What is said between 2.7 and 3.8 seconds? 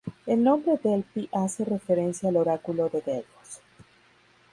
de Delfos.